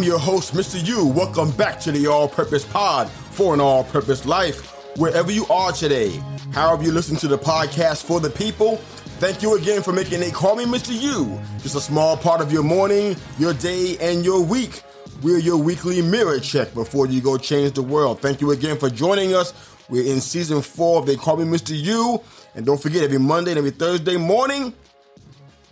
[0.00, 0.82] I'm your host, Mr.
[0.82, 1.04] Yu.
[1.04, 4.74] Welcome back to the All Purpose Pod for an All Purpose Life.
[4.96, 6.18] Wherever you are today,
[6.54, 8.78] however you listen to the podcast for the people,
[9.18, 10.98] thank you again for making a Call Me Mr.
[10.98, 14.82] Yu just a small part of your morning, your day, and your week.
[15.20, 18.22] We're your weekly mirror check before you go change the world.
[18.22, 19.52] Thank you again for joining us.
[19.90, 21.78] We're in season four of They Call Me Mr.
[21.78, 22.22] Yu.
[22.54, 24.72] And don't forget, every Monday and every Thursday morning,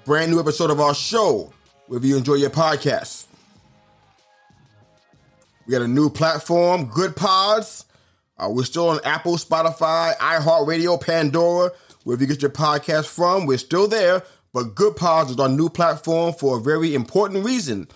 [0.04, 1.50] brand new episode of our show,
[1.86, 3.17] wherever you enjoy your podcast.
[5.68, 7.84] We got a new platform, Goodpods.
[8.38, 11.70] Uh, we're still on Apple, Spotify, iHeartRadio, Pandora,
[12.04, 13.44] wherever you get your podcast from.
[13.44, 14.22] We're still there,
[14.54, 17.86] but Goodpods is our new platform for a very important reason.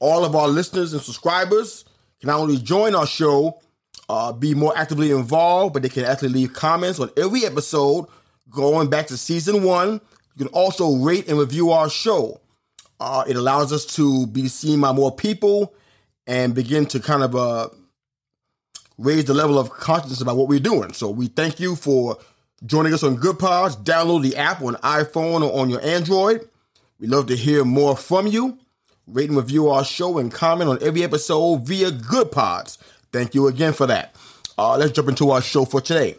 [0.00, 1.84] All of our listeners and subscribers
[2.18, 3.60] can not only join our show,
[4.08, 8.06] uh, be more actively involved, but they can actually leave comments on every episode
[8.50, 10.00] going back to season one.
[10.34, 12.40] You can also rate and review our show.
[12.98, 15.72] Uh, it allows us to be seen by more people
[16.26, 17.68] and begin to kind of uh,
[18.98, 20.92] raise the level of consciousness about what we're doing.
[20.92, 22.18] So we thank you for
[22.64, 23.82] joining us on Goodpods.
[23.82, 26.48] Download the app on iPhone or on your Android.
[27.00, 28.58] We love to hear more from you.
[29.06, 32.78] Rate and review our show and comment on every episode via Goodpods.
[33.12, 34.14] Thank you again for that.
[34.56, 36.16] Uh, let's jump into our show for today.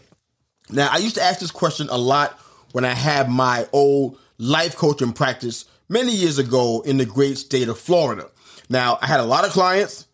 [0.69, 2.37] Now, I used to ask this question a lot
[2.73, 7.69] when I had my old life coaching practice many years ago in the great state
[7.69, 8.29] of Florida.
[8.69, 10.07] Now, I had a lot of clients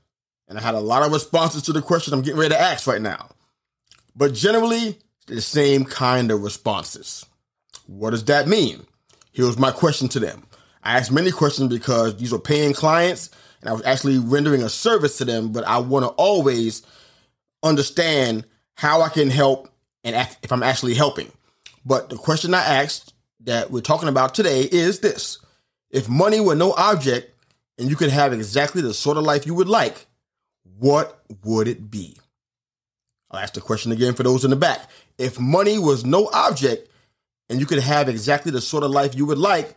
[0.47, 2.87] and I had a lot of responses to the question I'm getting ready to ask
[2.87, 3.29] right now.
[4.15, 7.25] But generally, the same kind of responses.
[7.85, 8.85] What does that mean?
[9.31, 10.43] Here's my question to them.
[10.83, 13.29] I asked many questions because these are paying clients
[13.61, 16.81] and I was actually rendering a service to them, but I want to always
[17.63, 18.45] understand
[18.75, 19.69] how I can help
[20.03, 21.31] and if I'm actually helping.
[21.85, 25.39] But the question I asked that we're talking about today is this
[25.89, 27.33] If money were no object,
[27.79, 30.05] and you could have exactly the sort of life you would like,
[30.77, 32.17] what would it be?
[33.31, 34.89] I'll ask the question again for those in the back.
[35.17, 36.89] If money was no object
[37.49, 39.75] and you could have exactly the sort of life you would like,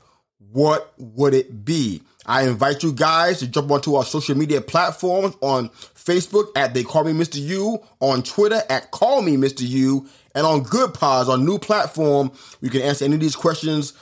[0.50, 2.02] what would it be?
[2.26, 6.84] I invite you guys to jump onto our social media platforms on Facebook at They
[6.84, 7.40] Call Me Mr.
[7.40, 9.68] Yu, on Twitter at Call Me Mr.
[9.68, 12.32] Yu, and on Goodpods, our new platform.
[12.60, 13.92] You can answer any of these questions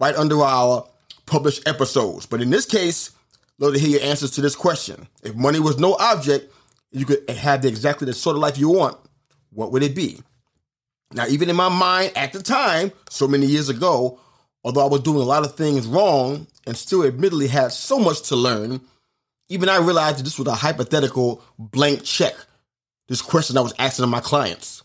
[0.00, 0.86] right under our
[1.26, 2.26] published episodes.
[2.26, 3.10] But in this case,
[3.58, 5.08] love to hear your answers to this question.
[5.22, 6.52] If money was no object,
[6.92, 8.96] you could have exactly the sort of life you want,
[9.50, 10.20] what would it be?
[11.12, 14.20] Now, even in my mind at the time, so many years ago,
[14.64, 18.22] although I was doing a lot of things wrong and still admittedly had so much
[18.28, 18.80] to learn,
[19.48, 22.34] even I realized that this was a hypothetical blank check.
[23.08, 24.82] This question I was asking my clients.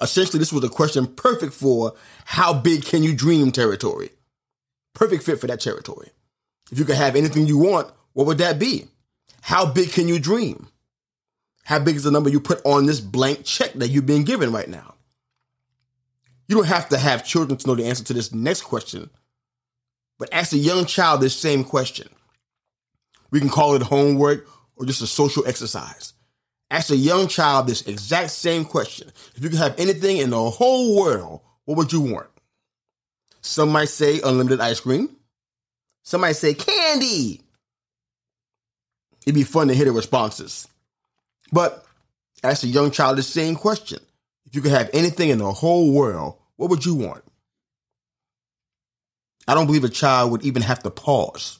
[0.00, 1.94] Essentially, this was a question perfect for
[2.24, 4.10] how big can you dream territory.
[4.94, 6.08] Perfect fit for that territory.
[6.70, 8.88] If you could have anything you want, what would that be?
[9.42, 10.68] How big can you dream?
[11.64, 14.52] How big is the number you put on this blank check that you've been given
[14.52, 14.94] right now?
[16.48, 19.10] You don't have to have children to know the answer to this next question,
[20.18, 22.08] but ask a young child this same question.
[23.30, 24.46] We can call it homework
[24.76, 26.12] or just a social exercise.
[26.70, 29.10] Ask a young child this exact same question.
[29.34, 32.28] If you could have anything in the whole world, what would you want?
[33.40, 35.16] Some might say unlimited ice cream.
[36.04, 37.40] Somebody say candy.
[39.26, 40.68] It'd be fun to hear the responses.
[41.50, 41.84] But
[42.42, 43.98] ask a young child the same question.
[44.46, 47.24] If you could have anything in the whole world, what would you want?
[49.48, 51.58] I don't believe a child would even have to pause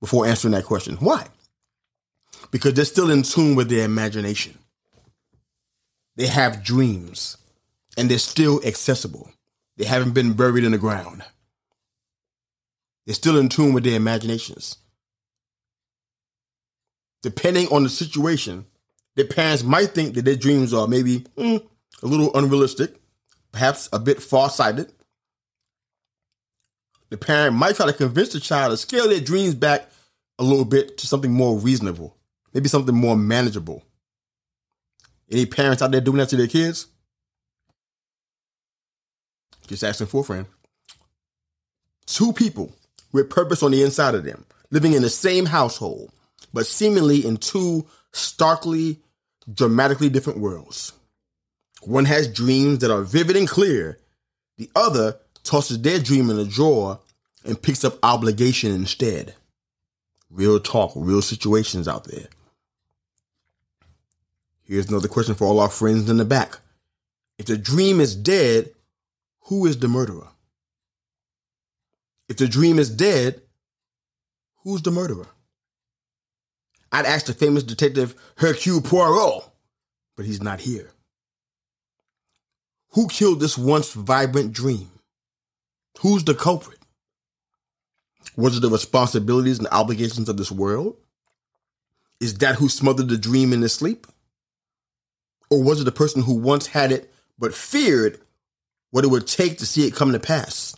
[0.00, 0.96] before answering that question.
[0.96, 1.26] Why?
[2.50, 4.58] Because they're still in tune with their imagination.
[6.16, 7.36] They have dreams
[7.96, 9.30] and they're still accessible.
[9.76, 11.22] They haven't been buried in the ground.
[13.06, 14.78] They're still in tune with their imaginations.
[17.22, 18.66] Depending on the situation,
[19.14, 21.64] their parents might think that their dreams are maybe mm,
[22.02, 23.00] a little unrealistic,
[23.52, 24.92] perhaps a bit far-sighted.
[27.08, 29.88] The parent might try to convince the child to scale their dreams back
[30.38, 32.16] a little bit to something more reasonable,
[32.52, 33.84] maybe something more manageable.
[35.30, 36.86] Any parents out there doing that to their kids?
[39.68, 40.46] Just asking for a friend.
[42.06, 42.72] Two people
[43.16, 46.12] with purpose on the inside of them, living in the same household,
[46.52, 49.00] but seemingly in two starkly,
[49.52, 50.92] dramatically different worlds.
[51.82, 53.98] One has dreams that are vivid and clear.
[54.58, 57.00] The other tosses their dream in a drawer
[57.44, 59.34] and picks up obligation instead.
[60.30, 62.26] Real talk, real situations out there.
[64.64, 66.58] Here's another question for all our friends in the back.
[67.38, 68.70] If the dream is dead,
[69.42, 70.28] who is the murderer?
[72.28, 73.42] If the dream is dead,
[74.64, 75.28] who's the murderer?
[76.90, 79.44] I'd ask the famous detective Hercule Poirot,
[80.16, 80.90] but he's not here.
[82.92, 84.90] Who killed this once vibrant dream?
[86.00, 86.78] Who's the culprit?
[88.36, 90.96] Was it the responsibilities and obligations of this world?
[92.20, 94.06] Is that who smothered the dream in his sleep?
[95.50, 98.20] Or was it the person who once had it but feared
[98.90, 100.74] what it would take to see it come to pass?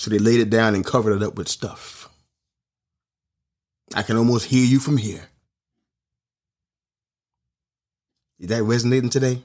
[0.00, 2.08] So they laid it down and covered it up with stuff.
[3.94, 5.28] I can almost hear you from here.
[8.38, 9.42] Is that resonating today?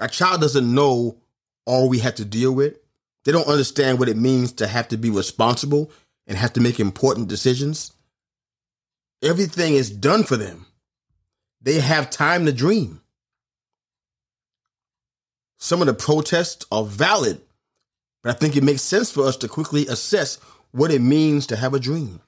[0.00, 1.18] A child doesn't know
[1.66, 2.78] all we have to deal with.
[3.24, 5.92] They don't understand what it means to have to be responsible
[6.26, 7.92] and have to make important decisions.
[9.22, 10.66] Everything is done for them.
[11.60, 13.02] They have time to dream.
[15.58, 17.40] Some of the protests are valid,
[18.28, 20.36] but I think it makes sense for us to quickly assess
[20.72, 22.20] what it means to have a dream.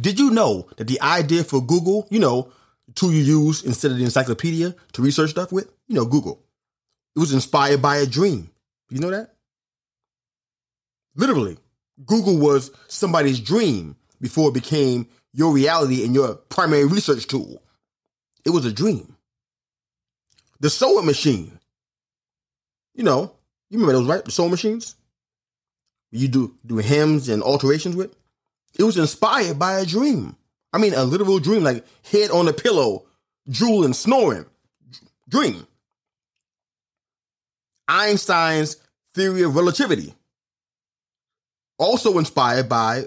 [0.00, 2.50] Did you know that the idea for Google, you know,
[2.94, 6.42] tool you use instead of the encyclopedia to research stuff with, you know, Google,
[7.14, 8.48] it was inspired by a dream.
[8.88, 9.34] You know that?
[11.14, 11.58] Literally,
[12.06, 17.62] Google was somebody's dream before it became your reality and your primary research tool.
[18.46, 19.14] It was a dream.
[20.60, 21.60] The sewing machine.
[22.94, 23.35] You know,
[23.70, 24.24] you remember those, right?
[24.24, 24.96] The sewing machines?
[26.10, 28.14] You do do hems and alterations with?
[28.78, 30.36] It was inspired by a dream.
[30.72, 33.06] I mean, a literal dream, like head on a pillow,
[33.48, 34.46] drooling, snoring.
[35.28, 35.66] Dream.
[37.88, 38.76] Einstein's
[39.14, 40.14] theory of relativity.
[41.78, 43.06] Also inspired by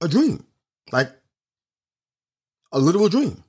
[0.00, 0.44] a dream,
[0.92, 1.10] like
[2.72, 3.42] a literal dream.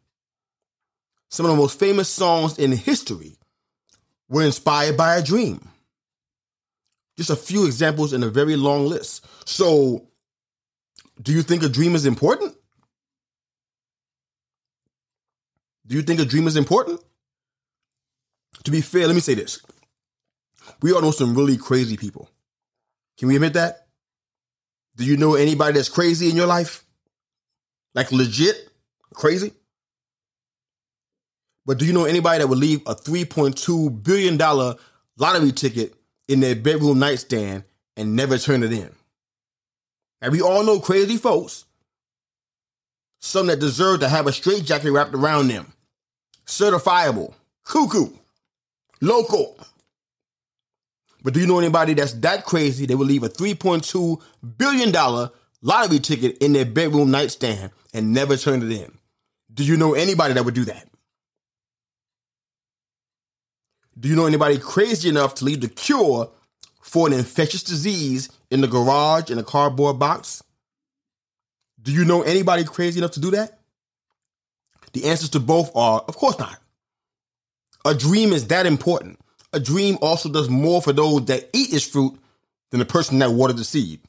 [1.29, 3.37] Some of the most famous songs in history
[4.29, 5.69] were inspired by a dream.
[7.17, 9.25] Just a few examples in a very long list.
[9.47, 10.07] So,
[11.21, 12.55] do you think a dream is important?
[15.87, 16.99] Do you think a dream is important?
[18.63, 19.61] To be fair, let me say this.
[20.81, 22.29] We all know some really crazy people.
[23.17, 23.87] Can we admit that?
[24.97, 26.83] Do you know anybody that's crazy in your life?
[27.93, 28.69] Like legit
[29.13, 29.53] crazy?
[31.65, 34.37] But do you know anybody that would leave a $3.2 billion
[35.17, 35.95] lottery ticket
[36.27, 37.63] in their bedroom nightstand
[37.95, 38.89] and never turn it in?
[40.21, 41.65] And we all know crazy folks.
[43.19, 45.73] Some that deserve to have a straitjacket wrapped around them.
[46.45, 47.33] Certifiable,
[47.63, 48.09] cuckoo,
[49.01, 49.57] local.
[51.23, 54.21] But do you know anybody that's that crazy they would leave a $3.2
[54.57, 55.29] billion
[55.61, 58.95] lottery ticket in their bedroom nightstand and never turn it in?
[59.51, 60.87] Do you know anybody that would do that?
[63.97, 66.29] Do you know anybody crazy enough to leave the cure
[66.81, 70.43] for an infectious disease in the garage in a cardboard box?
[71.81, 73.59] Do you know anybody crazy enough to do that?
[74.93, 76.59] The answers to both are, of course not.
[77.85, 79.19] A dream is that important.
[79.53, 82.19] A dream also does more for those that eat its fruit
[82.71, 84.01] than the person that watered the seed.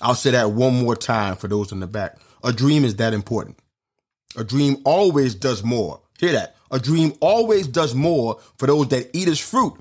[0.00, 2.18] I'll say that one more time for those in the back.
[2.42, 3.58] A dream is that important.
[4.36, 6.00] A dream always does more.
[6.18, 6.55] Hear that?
[6.70, 9.74] A dream always does more for those that eat its fruit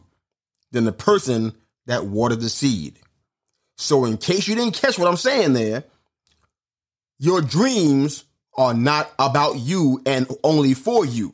[0.72, 1.54] than the person
[1.88, 3.00] that watered the seed.
[3.78, 5.84] So, in case you didn't catch what I'm saying there,
[7.20, 8.24] your dreams
[8.58, 11.34] are not about you and only for you.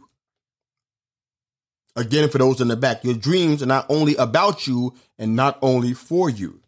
[1.95, 5.59] Again, for those in the back, your dreams are not only about you and not
[5.61, 6.61] only for you.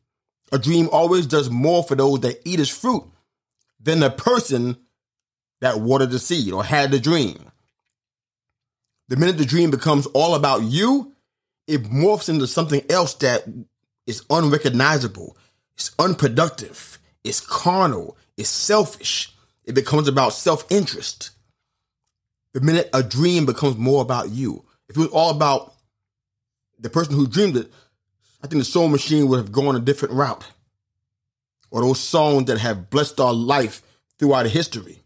[0.52, 3.04] A dream always does more for those that eat its fruit
[3.80, 4.78] than the person
[5.62, 7.52] that watered the seed or had the dream.
[9.14, 11.14] The minute the dream becomes all about you,
[11.68, 13.44] it morphs into something else that
[14.08, 15.38] is unrecognizable,
[15.76, 19.32] it's unproductive, it's carnal, it's selfish.
[19.66, 21.30] It becomes about self interest.
[22.54, 25.76] The minute a dream becomes more about you, if it was all about
[26.80, 27.72] the person who dreamed it,
[28.44, 30.44] I think the soul machine would have gone a different route.
[31.70, 33.84] Or those songs that have blessed our life
[34.18, 35.04] throughout history.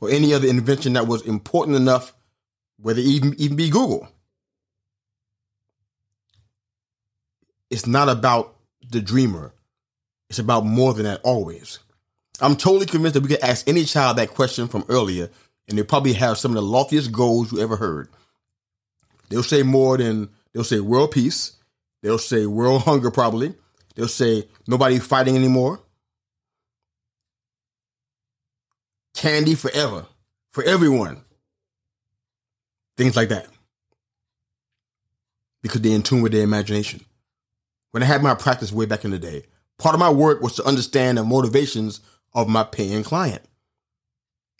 [0.00, 2.12] Or any other invention that was important enough
[2.82, 4.08] whether even, even be Google.
[7.70, 8.56] It's not about
[8.90, 9.54] the dreamer.
[10.28, 11.78] It's about more than that always.
[12.40, 15.30] I'm totally convinced that we could ask any child that question from earlier,
[15.68, 18.08] and they probably have some of the loftiest goals you ever heard.
[19.28, 21.52] They'll say more than they'll say world peace.
[22.02, 23.54] They'll say world hunger, probably.
[23.94, 25.80] They'll say nobody fighting anymore.
[29.14, 30.06] Candy forever
[30.50, 31.22] for everyone.
[32.96, 33.46] Things like that.
[35.62, 37.04] Because they're in tune with their imagination.
[37.92, 39.44] When I had my practice way back in the day,
[39.78, 42.00] part of my work was to understand the motivations
[42.34, 43.42] of my paying client.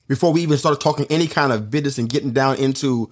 [0.08, 3.10] Before we even started talking any kind of business and getting down into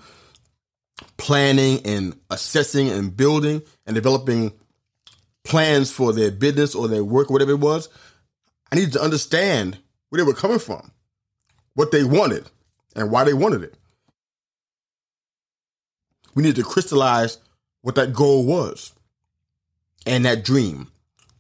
[1.17, 4.53] planning and assessing and building and developing
[5.45, 7.89] plans for their business or their work, whatever it was,
[8.71, 10.93] I needed to understand where they were coming from,
[11.75, 12.45] what they wanted,
[12.95, 13.75] and why they wanted it.
[16.35, 17.39] We needed to crystallize
[17.83, 18.93] what that goal was
[20.07, 20.91] and that dream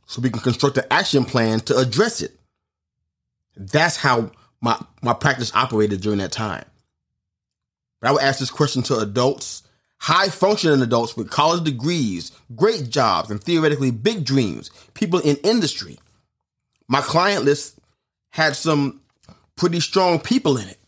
[0.06, 2.38] so we can construct an action plan to address it.
[3.56, 6.64] That's how my, my practice operated during that time.
[8.00, 9.62] But I would ask this question to adults,
[9.99, 15.99] high functioning adults with college degrees, great jobs, and theoretically big dreams, people in industry.
[16.88, 17.78] My client list
[18.30, 19.00] had some
[19.56, 20.78] pretty strong people in it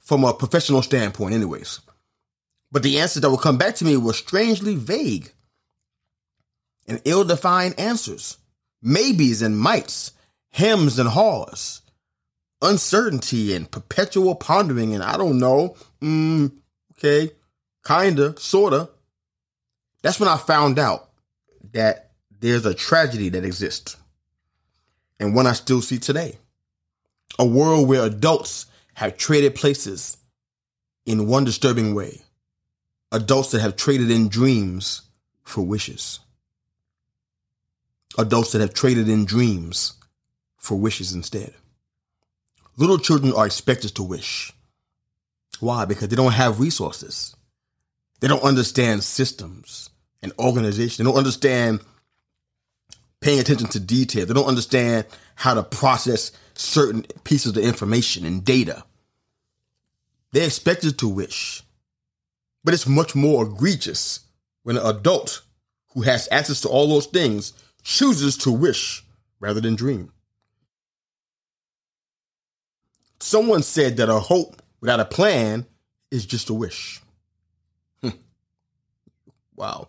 [0.00, 1.80] from a professional standpoint, anyways.
[2.72, 5.32] But the answers that would come back to me were strangely vague
[6.86, 8.38] and ill defined answers,
[8.82, 10.12] maybes and mights,
[10.50, 11.82] hems and haws,
[12.62, 16.52] uncertainty and perpetual pondering, and I don't know, mm,
[16.92, 17.32] okay,
[17.86, 18.90] kinda, sorta.
[20.02, 21.10] That's when I found out
[21.72, 22.10] that
[22.40, 23.96] there's a tragedy that exists,
[25.18, 26.38] and one I still see today.
[27.38, 30.16] A world where adults have traded places
[31.06, 32.22] in one disturbing way.
[33.12, 35.02] Adults that have traded in dreams
[35.42, 36.20] for wishes.
[38.18, 39.94] Adults that have traded in dreams
[40.56, 41.54] for wishes instead.
[42.76, 44.52] Little children are expected to wish.
[45.58, 45.84] Why?
[45.84, 47.34] Because they don't have resources.
[48.20, 49.90] They don't understand systems
[50.22, 51.04] and organization.
[51.04, 51.80] They don't understand
[53.20, 54.26] paying attention to detail.
[54.26, 58.84] They don't understand how to process certain pieces of information and data.
[60.32, 61.62] They're expected to wish.
[62.64, 64.20] But it's much more egregious
[64.62, 65.42] when an adult
[65.94, 67.52] who has access to all those things
[67.82, 69.04] chooses to wish
[69.40, 70.12] rather than dream.
[73.20, 75.66] Someone said that a hope without a plan
[76.10, 77.00] is just a wish.
[78.02, 78.10] Hmm.
[79.56, 79.88] Wow.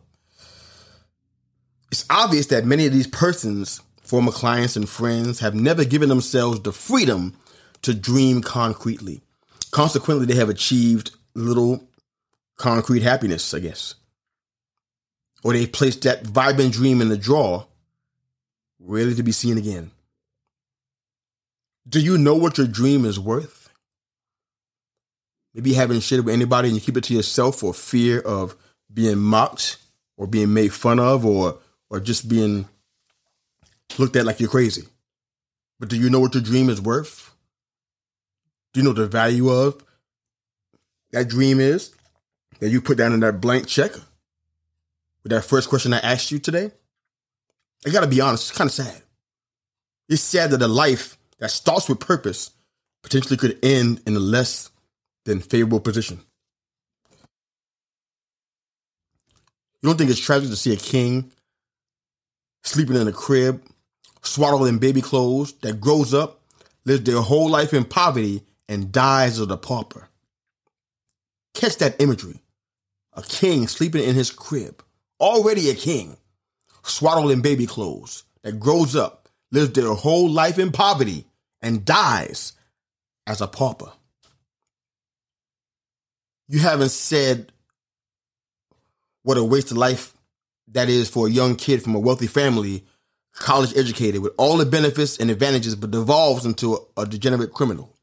[1.91, 6.61] It's obvious that many of these persons, former clients and friends, have never given themselves
[6.61, 7.35] the freedom
[7.81, 9.21] to dream concretely.
[9.71, 11.87] Consequently, they have achieved little
[12.57, 13.95] concrete happiness, I guess.
[15.43, 17.67] Or they placed that vibrant dream in the drawer,
[18.79, 19.91] ready to be seen again.
[21.87, 23.61] Do you know what your dream is worth?
[25.53, 28.19] Maybe you haven't shared it with anybody and you keep it to yourself for fear
[28.19, 28.55] of
[28.93, 29.77] being mocked
[30.17, 31.57] or being made fun of or
[31.89, 32.67] or just being
[33.97, 34.83] looked at like you're crazy.
[35.79, 37.33] But do you know what your dream is worth?
[38.73, 39.83] Do you know the value of
[41.11, 41.93] that dream is
[42.61, 46.39] that you put down in that blank check with that first question I asked you
[46.39, 46.71] today?
[47.85, 49.01] I gotta be honest, it's kind of sad.
[50.07, 52.51] It's sad that a life that starts with purpose
[53.03, 54.69] potentially could end in a less
[55.25, 56.21] than favorable position.
[59.81, 61.31] You don't think it's tragic to see a king
[62.63, 63.63] sleeping in a crib,
[64.21, 66.41] swaddled in baby clothes, that grows up,
[66.85, 70.09] lives their whole life in poverty, and dies as a pauper?
[71.53, 72.40] Catch that imagery.
[73.13, 74.83] A king sleeping in his crib,
[75.19, 76.17] already a king,
[76.83, 81.27] swaddled in baby clothes, that grows up, lives their whole life in poverty,
[81.61, 82.53] and dies
[83.27, 83.91] as a pauper.
[86.47, 87.51] You haven't said
[89.23, 90.15] what a waste of life
[90.69, 92.85] that is for a young kid from a wealthy family,
[93.33, 97.95] college educated, with all the benefits and advantages, but devolves into a, a degenerate criminal.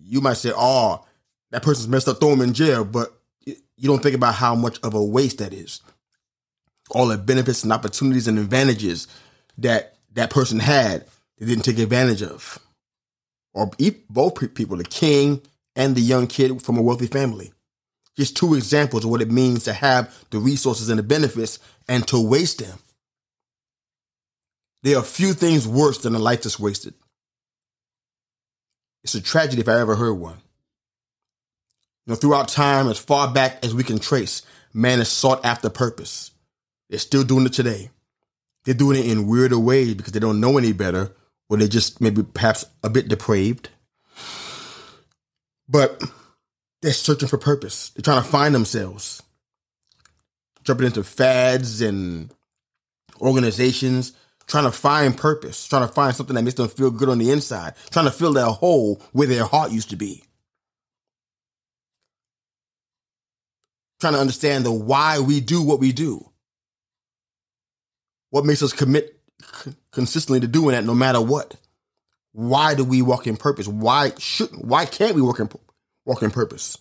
[0.00, 1.04] You might say, oh,
[1.50, 3.12] that person's messed up, throw him in jail, but
[3.44, 5.80] you don't think about how much of a waste that is.
[6.90, 9.06] All the benefits and opportunities and advantages
[9.58, 11.06] that that person had
[11.38, 12.58] they didn't take advantage of.
[13.54, 13.70] Or
[14.10, 15.42] both people, the king
[15.76, 17.52] and the young kid from a wealthy family.
[18.16, 22.06] Just two examples of what it means to have the resources and the benefits and
[22.08, 22.78] to waste them.
[24.82, 26.94] There are few things worse than a life that's wasted.
[29.04, 30.38] It's a tragedy if I ever heard one.
[32.08, 34.40] You know, throughout time, as far back as we can trace,
[34.72, 36.30] man has sought after purpose.
[36.88, 37.90] They're still doing it today.
[38.64, 41.12] They're doing it in weirder ways because they don't know any better,
[41.50, 43.68] or they're just maybe perhaps a bit depraved.
[45.68, 46.02] But
[46.80, 47.90] they're searching for purpose.
[47.90, 49.22] They're trying to find themselves.
[50.64, 52.32] Jumping into fads and
[53.20, 54.12] organizations,
[54.46, 57.30] trying to find purpose, trying to find something that makes them feel good on the
[57.30, 60.24] inside, trying to fill that hole where their heart used to be.
[64.00, 66.28] Trying to understand the why we do what we do.
[68.30, 69.18] What makes us commit
[69.90, 71.56] consistently to doing that no matter what?
[72.32, 73.66] Why do we walk in purpose?
[73.66, 75.48] Why should why can't we walk in
[76.04, 76.78] walk in purpose?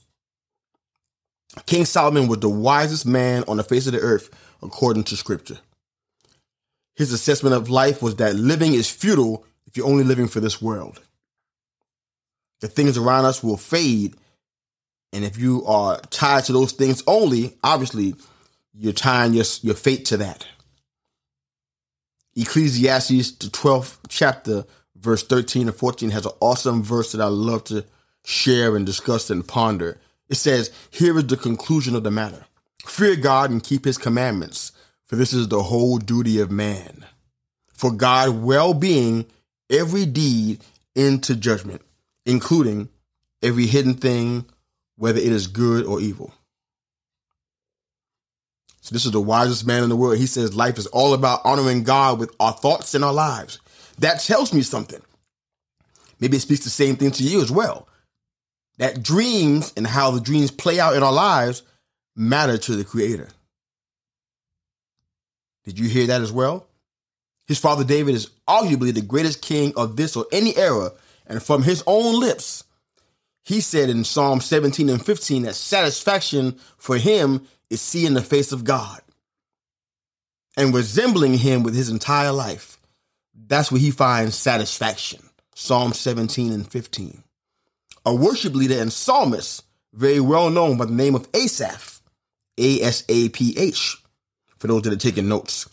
[1.65, 4.29] King Solomon was the wisest man on the face of the earth
[4.61, 5.57] according to scripture.
[6.95, 10.61] His assessment of life was that living is futile if you're only living for this
[10.61, 11.01] world.
[12.61, 14.15] The things around us will fade.
[15.13, 18.15] And if you are tied to those things only, obviously
[18.73, 20.45] you're tying your, your fate to that.
[22.35, 27.63] Ecclesiastes, the 12th chapter, verse 13 and 14, has an awesome verse that I love
[27.65, 27.85] to
[28.23, 29.99] share and discuss and ponder.
[30.29, 32.45] It says, Here is the conclusion of the matter
[32.85, 34.71] fear God and keep his commandments
[35.07, 37.05] for this is the whole duty of man.
[37.73, 39.25] For God well being
[39.69, 40.61] every deed
[40.95, 41.81] into judgment,
[42.25, 42.89] including
[43.41, 44.45] every hidden thing,
[44.97, 46.33] whether it is good or evil.
[48.81, 50.17] So this is the wisest man in the world.
[50.17, 53.59] He says life is all about honoring God with our thoughts and our lives.
[53.99, 55.01] That tells me something.
[56.19, 57.87] Maybe it speaks the same thing to you as well.
[58.77, 61.63] That dreams and how the dreams play out in our lives
[62.15, 63.27] matter to the creator.
[65.65, 66.65] Did you hear that as well?
[67.45, 70.91] His father David is arguably the greatest king of this or any era,
[71.25, 72.63] and from his own lips,
[73.47, 78.51] he said in Psalm 17 and 15 that satisfaction for him is seeing the face
[78.51, 78.99] of God
[80.57, 82.77] and resembling him with his entire life.
[83.33, 85.21] That's where he finds satisfaction.
[85.55, 87.23] Psalm 17 and 15.
[88.05, 92.01] A worship leader and psalmist, very well known by the name of Asaph,
[92.57, 93.95] A S A P H,
[94.57, 95.69] for those that are taking notes,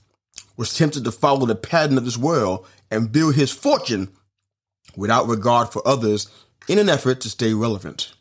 [0.56, 4.12] was tempted to follow the pattern of this world and build his fortune
[4.96, 6.28] without regard for others
[6.68, 8.12] in an effort to stay relevant.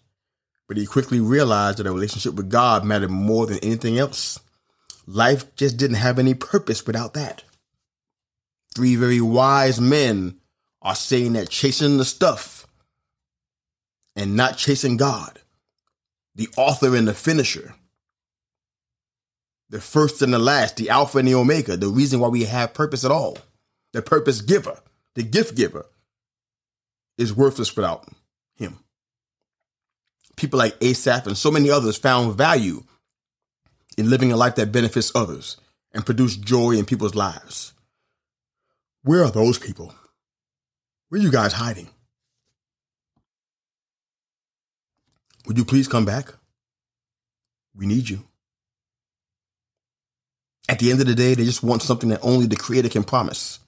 [0.67, 4.39] But he quickly realized that a relationship with God mattered more than anything else.
[5.06, 7.43] Life just didn't have any purpose without that.
[8.73, 10.39] Three very wise men
[10.82, 12.65] are saying that chasing the stuff
[14.15, 15.39] and not chasing God,
[16.36, 17.75] the author and the finisher,
[19.69, 22.73] the first and the last, the Alpha and the Omega, the reason why we have
[22.73, 23.38] purpose at all.
[23.91, 24.79] The purpose giver,
[25.15, 25.86] the gift giver,
[27.17, 28.08] is worthless without.
[30.36, 32.84] People like Asaph and so many others found value
[33.98, 35.58] in living a life that benefits others
[35.93, 37.74] and produce joy in people's lives.
[39.04, 39.93] Where are those people?
[41.10, 41.89] Where are you guys hiding?
[45.46, 46.34] Would you please come back?
[47.76, 48.24] We need you.
[50.69, 53.04] At the end of the day, they just want something that only the creator can
[53.04, 53.60] promise.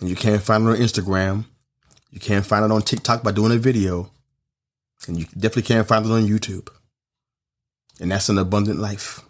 [0.00, 1.44] And you can't find it on Instagram.
[2.10, 4.10] You can't find it on TikTok by doing a video.
[5.06, 6.68] And you definitely can't find it on YouTube.
[8.00, 9.22] And that's an abundant life.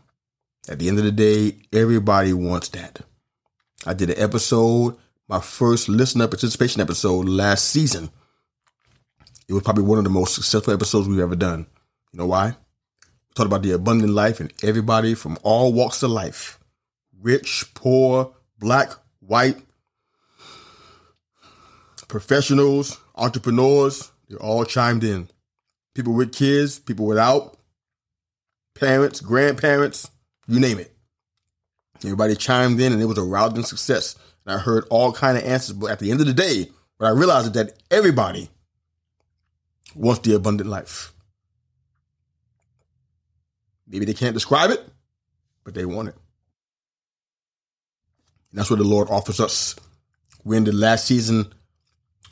[0.69, 3.01] At the end of the day, everybody wants that.
[3.87, 4.97] I did an episode,
[5.29, 8.11] my first listener participation episode last season.
[9.49, 11.67] It was probably one of the most successful episodes we've ever done.
[12.13, 12.49] You know why?
[12.49, 16.59] We talked about the abundant life and everybody from all walks of life
[17.21, 19.57] rich, poor, black, white,
[22.07, 25.29] professionals, entrepreneurs, they all chimed in.
[25.99, 27.57] People with kids, people without,
[28.77, 30.09] parents, grandparents,
[30.47, 30.95] you name it.
[32.05, 34.15] Everybody chimed in and it was a rousing success.
[34.47, 37.09] And I heard all kind of answers, but at the end of the day, what
[37.09, 38.49] I realized is that everybody
[39.97, 41.13] wants the abundant life.
[43.89, 44.89] Maybe they can't describe it,
[45.65, 46.15] but they want it.
[48.53, 49.75] And that's what the Lord offers us.
[50.47, 51.53] In the last season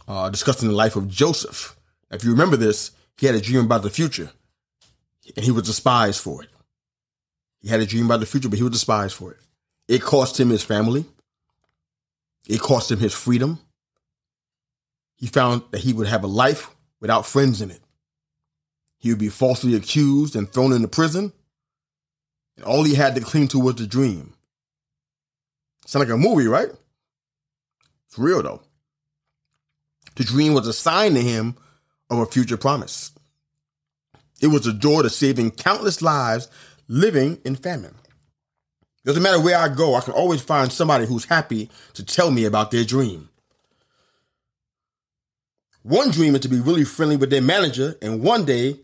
[0.06, 1.74] uh, discussing the life of Joseph.
[2.12, 4.30] If you remember this, he had a dream about the future,
[5.34, 6.48] and he was despised for it.
[7.60, 9.38] He had a dream about the future, but he was despised for it.
[9.88, 11.04] It cost him his family.
[12.46, 13.58] It cost him his freedom.
[15.16, 17.80] He found that he would have a life without friends in it.
[18.98, 21.32] He would be falsely accused and thrown into prison.
[22.56, 24.34] And all he had to cling to was the dream.
[25.86, 26.68] Sound like a movie, right?
[28.06, 28.62] It's real though.
[30.16, 31.56] The dream was a sign to him
[32.10, 33.12] of a future promise.
[34.40, 36.48] It was a door to saving countless lives
[36.88, 37.94] living in famine.
[39.04, 42.44] Doesn't matter where I go, I can always find somebody who's happy to tell me
[42.44, 43.28] about their dream.
[45.82, 48.80] One dream is to be really friendly with their manager, and one day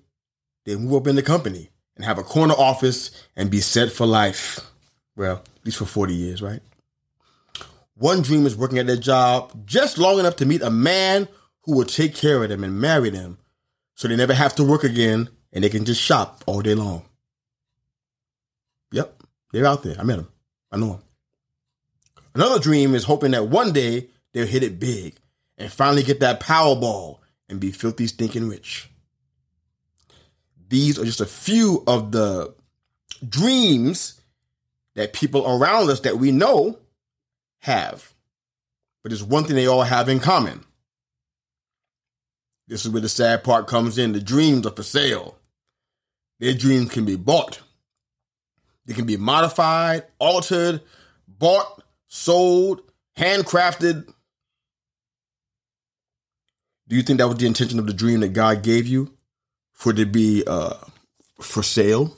[0.65, 4.07] they move up in the company and have a corner office and be set for
[4.07, 4.61] life.
[5.17, 6.61] Well, at least for 40 years, right?
[7.97, 11.27] One dream is working at their job just long enough to meet a man
[11.65, 13.39] who will take care of them and marry them
[13.95, 17.05] so they never have to work again and they can just shop all day long.
[18.91, 19.23] Yep,
[19.53, 19.97] they're out there.
[19.99, 20.29] I met them.
[20.71, 21.03] I know them.
[22.35, 25.17] Another dream is hoping that one day they'll hit it big
[25.59, 28.89] and finally get that Powerball and be filthy stinking rich.
[30.69, 32.55] These are just a few of the
[33.27, 34.21] dreams
[34.95, 36.79] that people around us that we know
[37.61, 38.13] have.
[39.03, 40.65] But there's one thing they all have in common.
[42.73, 44.13] This is where the sad part comes in.
[44.13, 45.37] The dreams are for sale.
[46.41, 47.61] Their dreams can be bought.
[48.87, 50.81] They can be modified, altered,
[51.29, 52.81] bought, sold,
[53.19, 54.11] handcrafted.
[56.89, 59.13] Do you think that was the intention of the dream that God gave you?
[59.73, 60.79] For it to be uh,
[61.43, 62.17] for sale?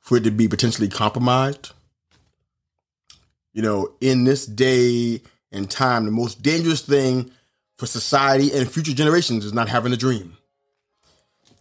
[0.00, 1.72] For it to be potentially compromised?
[3.52, 5.20] You know, in this day
[5.52, 7.32] and time, the most dangerous thing
[7.82, 10.36] for society and future generations is not having a dream.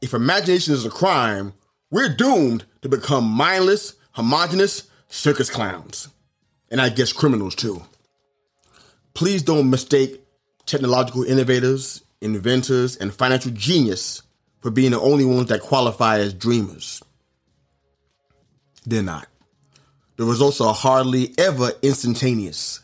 [0.03, 1.53] If imagination is a crime,
[1.89, 6.09] we're doomed to become mindless, homogenous circus clowns.
[6.69, 7.81] And I guess criminals too.
[9.15, 10.21] Please don't mistake
[10.67, 14.21] technological innovators, inventors, and financial genius
[14.59, 17.01] for being the only ones that qualify as dreamers.
[18.85, 19.27] They're not.
[20.17, 22.81] The results are hardly ever instantaneous.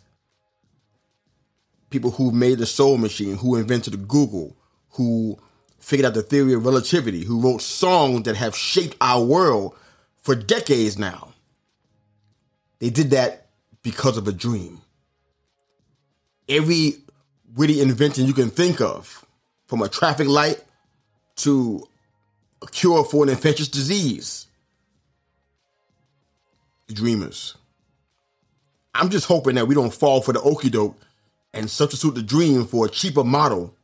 [1.89, 4.55] People who made the soul machine, who invented Google,
[4.91, 5.37] who
[5.79, 9.75] figured out the theory of relativity, who wrote songs that have shaped our world
[10.17, 11.33] for decades now.
[12.79, 13.47] They did that
[13.83, 14.81] because of a dream.
[16.49, 16.95] Every
[17.55, 19.25] witty invention you can think of,
[19.67, 20.61] from a traffic light
[21.37, 21.87] to
[22.61, 24.47] a cure for an infectious disease.
[26.91, 27.55] Dreamers.
[28.93, 30.99] I'm just hoping that we don't fall for the okey doke
[31.57, 33.75] and substitute the dream for a cheaper model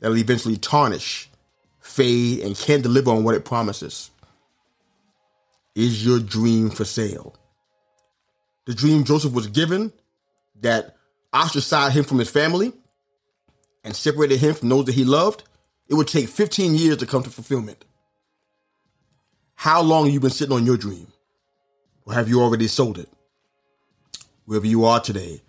[0.00, 1.30] that'll eventually tarnish,
[1.80, 4.10] fade, and can't deliver on what it promises.
[5.76, 7.36] Is your dream for sale?
[8.66, 9.92] The dream Joseph was given
[10.60, 10.96] that
[11.32, 12.72] ostracized him from his family
[13.84, 15.44] and separated him from those that he loved,
[15.88, 17.84] it would take 15 years to come to fulfillment.
[19.54, 21.06] How long have you been sitting on your dream?
[22.04, 23.08] Or have you already sold it?
[24.44, 25.42] Wherever you are today,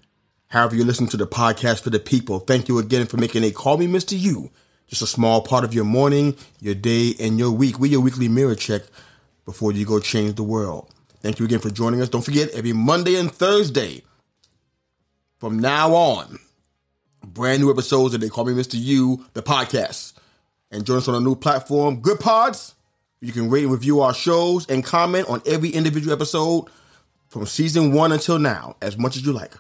[0.49, 3.51] however you listen to the podcast for the people, thank you again for making a
[3.51, 4.19] Call Me Mr.
[4.19, 4.51] Yu
[4.89, 7.79] just a small part of your morning, your day, and your week.
[7.79, 8.81] We're your weekly mirror check
[9.45, 10.91] before you go change the world.
[11.21, 12.09] Thank you again for joining us.
[12.09, 14.03] Don't forget, every Monday and Thursday
[15.37, 16.39] from now on,
[17.23, 18.73] brand new episodes of They Call Me Mr.
[18.77, 20.13] Yu, the podcast.
[20.71, 22.73] And join us on a new platform, Goodpods.
[23.21, 26.65] You can rate and review our shows and comment on every individual episode
[27.27, 29.53] from season one until now, as much as you like.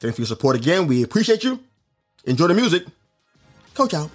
[0.00, 0.86] Thanks for your support again.
[0.86, 1.60] We appreciate you.
[2.24, 2.84] Enjoy the music.
[3.74, 4.10] Coach out.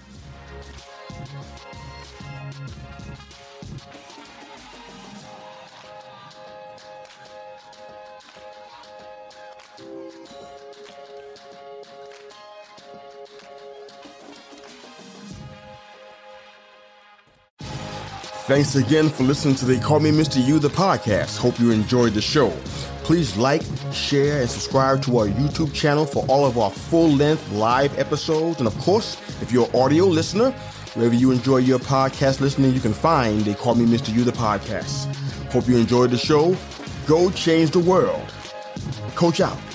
[18.46, 20.46] Thanks again for listening to the Call Me Mr.
[20.46, 21.38] Yu, the podcast.
[21.38, 22.54] Hope you enjoyed the show.
[23.04, 23.62] Please like,
[23.92, 28.60] share, and subscribe to our YouTube channel for all of our full length live episodes.
[28.60, 30.52] And of course, if you're an audio listener,
[30.94, 34.16] wherever you enjoy your podcast listening, you can find They Call Me Mr.
[34.16, 35.14] Yu, the podcast.
[35.52, 36.56] Hope you enjoyed the show.
[37.06, 38.24] Go change the world.
[39.16, 39.73] Coach out.